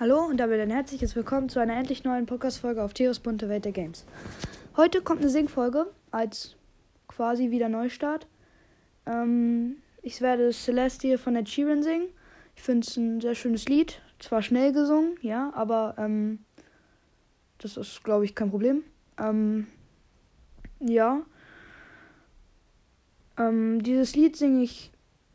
Hallo 0.00 0.24
und 0.24 0.38
damit 0.38 0.58
ein 0.58 0.70
herzliches 0.70 1.14
Willkommen 1.14 1.48
zu 1.48 1.60
einer 1.60 1.76
endlich 1.76 2.02
neuen 2.02 2.26
Podcast-Folge 2.26 2.82
auf 2.82 2.94
Theos 2.94 3.20
bunte 3.20 3.48
Welt 3.48 3.64
der 3.64 3.70
Games. 3.70 4.04
Heute 4.76 5.02
kommt 5.02 5.20
eine 5.20 5.30
Singfolge 5.30 5.86
als 6.10 6.56
quasi 7.06 7.52
wieder 7.52 7.68
Neustart. 7.68 8.26
Ähm, 9.06 9.76
ich 10.02 10.20
werde 10.20 10.50
Celestia 10.50 11.16
von 11.16 11.36
Ed 11.36 11.48
Sheeran 11.48 11.84
singen. 11.84 12.08
Ich 12.56 12.62
finde 12.62 12.84
es 12.84 12.96
ein 12.96 13.20
sehr 13.20 13.36
schönes 13.36 13.66
Lied. 13.66 14.02
Zwar 14.18 14.42
schnell 14.42 14.72
gesungen, 14.72 15.14
ja, 15.20 15.52
aber 15.54 15.94
ähm, 15.96 16.40
das 17.58 17.76
ist, 17.76 18.02
glaube 18.02 18.24
ich, 18.24 18.34
kein 18.34 18.50
Problem. 18.50 18.82
Ähm, 19.16 19.68
ja. 20.80 21.22
Ähm, 23.38 23.80
dieses 23.80 24.16
Lied 24.16 24.34
singe 24.34 24.64
ich 24.64 24.90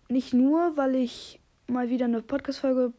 nicht 0.09 0.33
nur, 0.33 0.75
weil 0.75 0.95
ich 0.95 1.39
mal 1.67 1.89
wieder 1.89 2.05
eine 2.05 2.21
Podcast-Folge 2.21 2.91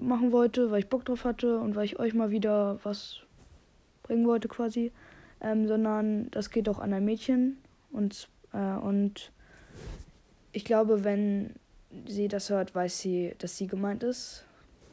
machen 0.00 0.32
wollte, 0.32 0.70
weil 0.70 0.80
ich 0.80 0.88
Bock 0.88 1.04
drauf 1.04 1.24
hatte 1.24 1.58
und 1.58 1.76
weil 1.76 1.84
ich 1.84 1.98
euch 1.98 2.14
mal 2.14 2.30
wieder 2.30 2.78
was 2.82 3.20
bringen 4.02 4.26
wollte 4.26 4.48
quasi, 4.48 4.92
ähm, 5.40 5.66
sondern 5.68 6.30
das 6.30 6.50
geht 6.50 6.68
auch 6.68 6.78
an 6.78 6.92
ein 6.92 7.04
Mädchen 7.04 7.58
und, 7.92 8.28
äh, 8.52 8.76
und 8.76 9.32
ich 10.52 10.64
glaube, 10.64 11.04
wenn 11.04 11.54
sie 12.06 12.28
das 12.28 12.50
hört, 12.50 12.74
weiß 12.74 12.98
sie, 12.98 13.34
dass 13.38 13.56
sie 13.56 13.66
gemeint 13.66 14.02
ist. 14.02 14.44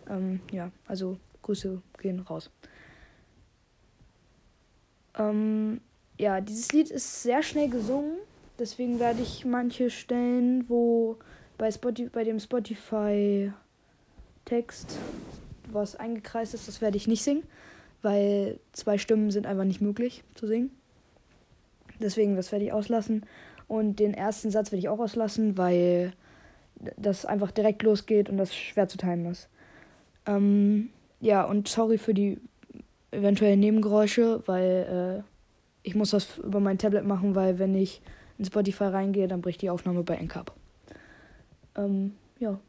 Ähm, 0.10 0.40
ja, 0.52 0.72
also 0.88 1.18
Grüße 1.42 1.82
gehen 2.00 2.20
raus. 2.20 2.50
Ähm, 5.18 5.82
ja, 6.18 6.42
dieses 6.42 6.72
Lied 6.72 6.92
ist 6.92 7.24
sehr 7.24 7.44
schnell 7.44 7.70
gesungen, 7.70 8.18
deswegen 8.60 9.00
werde 9.00 9.22
ich 9.22 9.46
manche 9.46 9.90
Stellen, 9.90 10.68
wo 10.70 11.18
bei, 11.58 11.72
Spotify, 11.72 12.10
bei 12.10 12.24
dem 12.24 12.40
Spotify 12.40 13.52
Text, 14.48 14.98
was 15.72 15.96
eingekreist 15.96 16.54
ist, 16.54 16.68
das 16.68 16.82
werde 16.82 16.98
ich 16.98 17.08
nicht 17.08 17.24
singen, 17.24 17.44
weil 18.02 18.60
zwei 18.72 18.98
Stimmen 18.98 19.30
sind 19.30 19.46
einfach 19.46 19.66
nicht 19.66 19.82
möglich 19.82 20.24
zu 20.36 20.48
singen. 20.48 20.72
Deswegen, 22.00 22.36
das 22.36 22.52
werde 22.52 22.66
ich 22.66 22.72
auslassen. 22.72 23.26
Und 23.68 24.00
den 24.00 24.14
ersten 24.14 24.50
Satz 24.50 24.72
werde 24.72 24.80
ich 24.80 24.90
auch 24.90 25.00
auslassen, 25.00 25.58
weil 25.58 26.14
das 26.96 27.26
einfach 27.26 27.52
direkt 27.52 27.84
losgeht 27.84 28.30
und 28.30 28.38
das 28.38 28.56
schwer 28.56 28.88
zu 28.88 28.98
timen 28.98 29.26
ist. 29.32 29.50
Ähm, 30.26 30.90
ja, 31.20 31.44
und 31.44 31.68
sorry 31.68 31.98
für 31.98 32.14
die 32.14 32.40
eventuellen 33.12 33.60
Nebengeräusche, 33.60 34.44
weil 34.46 35.24
äh, 35.24 35.30
ich 35.84 35.96
muss 35.96 36.12
das 36.12 36.38
über 36.38 36.60
mein 36.60 36.78
Tablet 36.78 37.06
machen, 37.06 37.36
weil 37.36 37.60
wenn 37.60 37.76
ich 37.76 38.02
in 38.38 38.46
Spotify 38.46 38.86
reingehe, 38.86 39.28
dann 39.28 39.42
bricht 39.42 39.62
die 39.62 39.70
Aufnahme 39.70 40.04
bei 40.04 40.16
Encap. 40.16 40.54
Ähm, 41.76 42.14
ja. 42.40 42.60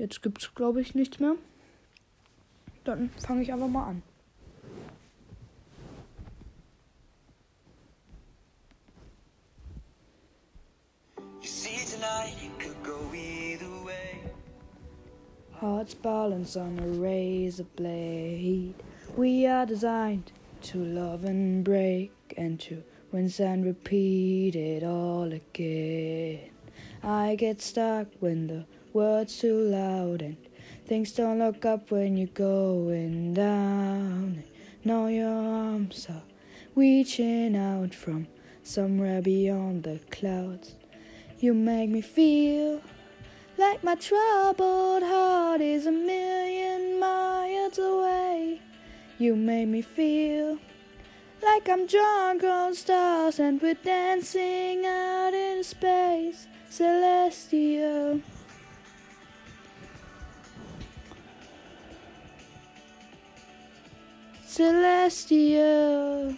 Jetzt 0.00 0.22
gibt 0.22 0.40
es, 0.40 0.54
glaube 0.54 0.80
ich, 0.80 0.94
nichts 0.94 1.20
mehr. 1.20 1.34
Dann 2.84 3.10
fange 3.18 3.42
ich 3.42 3.52
einfach 3.52 3.68
mal 3.68 3.84
an. 3.84 4.02
Hearts 15.60 15.94
balance 15.94 16.56
on 16.56 16.78
a 16.78 16.86
razor 16.98 17.66
blade. 17.76 18.72
We 19.18 19.46
are 19.46 19.66
designed 19.66 20.32
to 20.62 20.78
love 20.78 21.26
and 21.26 21.62
break 21.62 22.10
and 22.38 22.58
to 22.60 22.82
rinse 23.12 23.38
and 23.38 23.66
repeat 23.66 24.56
it 24.56 24.82
all 24.82 25.30
again. 25.30 26.48
I 27.02 27.36
get 27.36 27.60
stuck 27.60 28.06
when 28.20 28.46
the 28.46 28.64
words 28.92 29.38
too 29.38 29.54
loud 29.54 30.22
and 30.22 30.36
things 30.86 31.12
don't 31.12 31.38
look 31.38 31.64
up 31.64 31.90
when 31.90 32.16
you're 32.16 32.26
going 32.28 33.34
down. 33.34 34.42
Now 34.84 35.06
your 35.06 35.28
arms 35.28 36.06
are 36.08 36.22
reaching 36.74 37.56
out 37.56 37.94
from 37.94 38.26
somewhere 38.62 39.22
beyond 39.22 39.84
the 39.84 40.00
clouds. 40.10 40.74
You 41.38 41.54
make 41.54 41.90
me 41.90 42.00
feel 42.00 42.80
like 43.56 43.84
my 43.84 43.94
troubled 43.94 45.02
heart 45.02 45.60
is 45.60 45.86
a 45.86 45.92
million 45.92 46.98
miles 46.98 47.78
away. 47.78 48.60
You 49.18 49.36
make 49.36 49.68
me 49.68 49.82
feel 49.82 50.58
like 51.42 51.68
I'm 51.68 51.86
drunk 51.86 52.44
on 52.44 52.74
stars 52.74 53.38
and 53.38 53.60
we're 53.60 53.74
dancing 53.74 54.84
out 54.86 55.34
in 55.34 55.62
space, 55.64 56.46
celestial. 56.68 58.20
Celestial. 64.60 66.36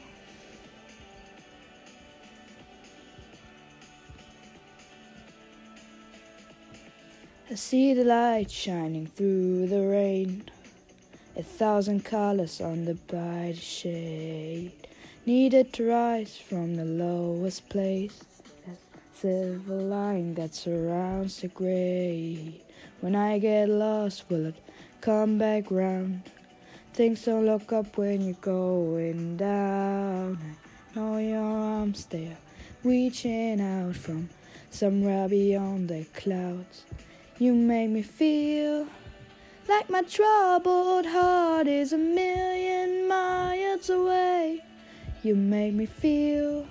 I 7.50 7.54
see 7.56 7.94
the 7.94 8.04
light 8.04 8.48
shining 8.48 9.08
through 9.08 9.66
the 9.66 9.84
rain, 9.84 10.44
a 11.36 11.42
thousand 11.42 12.04
colors 12.04 12.60
on 12.60 12.84
the 12.84 12.94
bright 12.94 13.56
shade, 13.56 14.86
needed 15.26 15.72
to 15.72 15.88
rise 15.88 16.36
from 16.38 16.76
the 16.76 16.84
lowest 16.84 17.68
place. 17.68 18.22
That 18.64 18.78
silver 19.14 19.82
line 19.82 20.34
that 20.34 20.54
surrounds 20.54 21.40
the 21.40 21.48
gray. 21.48 22.62
When 23.00 23.16
I 23.16 23.40
get 23.40 23.68
lost, 23.68 24.30
will 24.30 24.46
it 24.46 24.62
come 25.00 25.38
back 25.38 25.72
round? 25.72 26.22
Things 26.94 27.24
don't 27.24 27.46
look 27.46 27.72
up 27.72 27.96
when 27.96 28.20
you're 28.20 28.34
going 28.42 29.38
down. 29.38 30.38
I 30.94 30.98
know 30.98 31.16
your 31.16 31.40
arms 31.40 32.04
there, 32.04 32.36
reaching 32.84 33.62
out 33.62 33.96
from 33.96 34.28
somewhere 34.68 35.26
beyond 35.26 35.88
the 35.88 36.04
clouds. 36.12 36.84
You 37.38 37.54
make 37.54 37.88
me 37.88 38.02
feel 38.02 38.86
like 39.70 39.88
my 39.88 40.02
troubled 40.02 41.06
heart 41.06 41.66
is 41.66 41.94
a 41.94 41.98
million 41.98 43.08
miles 43.08 43.88
away. 43.88 44.62
You 45.22 45.34
make 45.34 45.72
me 45.72 45.86
feel 45.86 46.66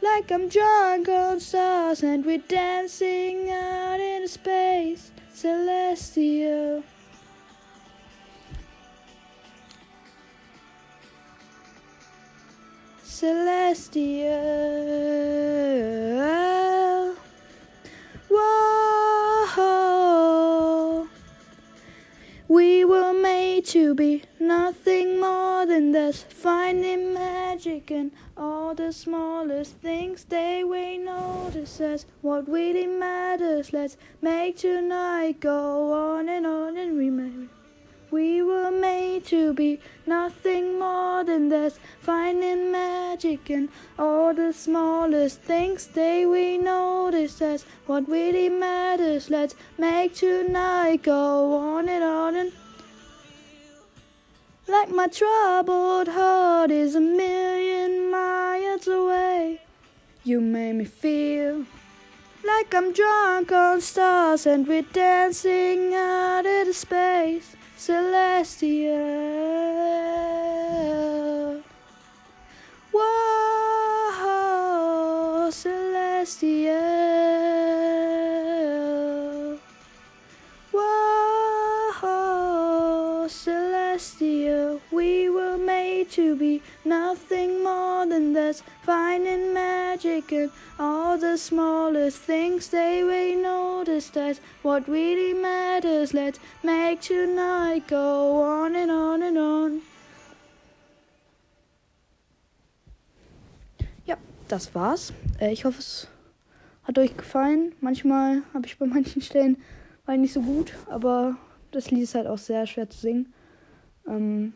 like 0.00 0.30
I'm 0.30 0.48
drunk 0.48 1.08
on 1.08 1.40
stars 1.40 2.04
and 2.04 2.24
we're 2.24 2.38
dancing 2.38 3.50
out 3.50 3.98
in 3.98 4.28
space, 4.28 5.10
celestial. 5.34 6.84
Celestial. 13.20 14.32
Whoa. 18.30 19.68
We 22.48 22.82
were 22.86 23.12
made 23.12 23.66
to 23.66 23.94
be 23.94 24.22
nothing 24.40 25.20
more 25.20 25.66
than 25.66 25.92
this, 25.92 26.22
finding 26.22 27.12
magic 27.12 27.90
in 27.90 28.12
all 28.38 28.74
the 28.74 28.90
smallest 28.90 29.76
things. 29.82 30.24
They 30.24 30.64
we 30.64 30.96
notice 30.96 31.78
as 31.78 32.06
what 32.22 32.48
really 32.48 32.86
matters. 32.86 33.74
Let's 33.74 33.98
make 34.22 34.56
tonight 34.56 35.40
go 35.40 35.92
on 35.92 36.30
and 36.30 36.46
on 36.46 36.78
and 36.78 36.96
remember. 36.96 37.59
We 38.10 38.42
were 38.42 38.70
made 38.70 39.24
to 39.26 39.52
be 39.52 39.80
nothing 40.06 40.78
more 40.78 41.22
than 41.22 41.48
this, 41.48 41.78
finding 42.00 42.72
magic 42.72 43.48
in 43.50 43.68
all 43.98 44.34
the 44.34 44.52
smallest 44.52 45.42
things. 45.42 45.86
They 45.86 46.26
we 46.26 46.58
notice 46.58 47.40
as 47.40 47.64
what 47.86 48.08
really 48.08 48.48
matters. 48.48 49.30
Let's 49.30 49.54
make 49.78 50.14
tonight 50.14 51.04
go 51.04 51.54
on 51.54 51.88
and 51.88 52.02
on 52.02 52.36
and 52.36 52.52
like 54.66 54.90
my 54.90 55.08
troubled 55.08 56.08
heart 56.08 56.70
is 56.70 56.94
a 56.94 57.00
million 57.00 58.10
miles 58.10 58.86
away. 58.86 59.60
You 60.22 60.40
made 60.40 60.74
me 60.74 60.84
feel 60.84 61.64
like 62.44 62.74
I'm 62.74 62.92
drunk 62.92 63.50
on 63.52 63.80
stars 63.80 64.46
and 64.46 64.66
we're 64.66 64.82
dancing 64.82 65.94
out 65.94 66.46
into 66.46 66.72
space, 66.72 67.56
celestial. 67.80 68.92
Whoa, 72.92 74.20
celestial. 75.50 76.76
Whoa, 80.70 81.96
celestial. 83.28 84.82
We 84.92 85.29
to 86.04 86.36
be 86.36 86.62
nothing 86.84 87.62
more 87.62 88.06
than 88.06 88.32
this, 88.32 88.62
finding 88.82 89.52
magic 89.52 90.32
in 90.32 90.50
all 90.78 91.18
the 91.18 91.36
smallest 91.36 92.18
things 92.18 92.68
they 92.68 93.02
we 93.04 93.34
notice. 93.34 94.10
That's 94.10 94.40
what 94.62 94.88
really 94.88 95.34
matters. 95.34 96.12
Let's 96.12 96.38
make 96.62 97.00
tonight 97.00 97.86
go 97.88 98.42
on 98.42 98.76
and 98.76 98.90
on 98.90 99.22
and 99.22 99.38
on. 99.38 99.82
Ja, 104.06 104.16
das 104.48 104.74
war's. 104.74 105.12
Äh, 105.40 105.52
ich 105.52 105.64
hoffe, 105.64 105.78
es 105.78 106.08
hat 106.84 106.98
euch 106.98 107.16
gefallen. 107.16 107.74
Manchmal 107.80 108.42
habe 108.52 108.66
ich 108.66 108.78
bei 108.78 108.86
manchen 108.86 109.22
Stellen 109.22 109.56
war 110.06 110.16
nicht 110.16 110.32
so 110.32 110.42
gut, 110.42 110.74
aber 110.86 111.36
das 111.70 111.90
Lied 111.90 112.02
ist 112.02 112.14
halt 112.14 112.26
auch 112.26 112.38
sehr 112.38 112.66
schwer 112.66 112.90
zu 112.90 112.98
singen. 112.98 113.32
Ähm, 114.08 114.54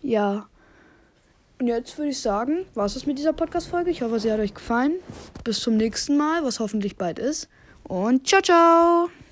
ja. 0.00 0.48
Und 1.64 1.68
jetzt 1.68 1.96
würde 1.96 2.10
ich 2.10 2.20
sagen, 2.20 2.66
war 2.74 2.84
es 2.84 3.06
mit 3.06 3.16
dieser 3.16 3.32
Podcast-Folge. 3.32 3.90
Ich 3.90 4.02
hoffe, 4.02 4.20
sie 4.20 4.30
hat 4.30 4.38
euch 4.38 4.52
gefallen. 4.52 4.96
Bis 5.44 5.60
zum 5.60 5.78
nächsten 5.78 6.18
Mal, 6.18 6.44
was 6.44 6.60
hoffentlich 6.60 6.98
bald 6.98 7.18
ist. 7.18 7.48
Und 7.84 8.26
ciao, 8.26 8.42
ciao! 8.42 9.23